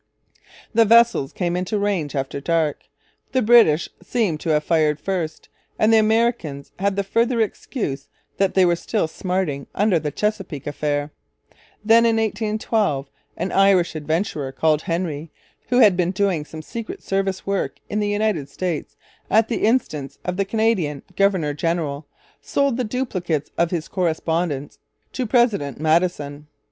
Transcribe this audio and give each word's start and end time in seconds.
The 0.73 0.83
vessels 0.83 1.31
came 1.31 1.55
into 1.55 1.77
range 1.77 2.15
after 2.15 2.41
dark; 2.41 2.85
the 3.33 3.41
British 3.43 3.87
seem 4.01 4.39
to 4.39 4.49
have 4.49 4.63
fired 4.63 4.99
first; 4.99 5.47
and 5.77 5.93
the 5.93 5.99
Americans 5.99 6.71
had 6.79 6.95
the 6.95 7.03
further 7.03 7.39
excuse 7.39 8.07
that 8.37 8.55
they 8.55 8.65
were 8.65 8.75
still 8.75 9.07
smarting 9.07 9.67
under 9.75 9.99
the 9.99 10.09
Chesapeake 10.09 10.65
affair. 10.65 11.11
Then, 11.85 12.07
in 12.07 12.15
1812, 12.15 13.11
an 13.37 13.51
Irish 13.51 13.93
adventurer 13.93 14.51
called 14.51 14.81
Henry, 14.81 15.29
who 15.69 15.77
had 15.77 15.95
been 15.95 16.09
doing 16.09 16.45
some 16.45 16.63
secret 16.63 17.03
service 17.03 17.45
work 17.45 17.77
in 17.87 17.99
the 17.99 18.09
United 18.09 18.49
States 18.49 18.95
at 19.29 19.49
the 19.49 19.63
instance 19.67 20.17
of 20.25 20.35
the 20.35 20.45
Canadian 20.45 21.03
governor 21.15 21.53
general, 21.53 22.07
sold 22.41 22.75
the 22.77 22.83
duplicates 22.83 23.51
of 23.55 23.69
his 23.69 23.87
correspondence 23.87 24.79
to 25.11 25.27
President 25.27 25.79
Madison. 25.79 26.47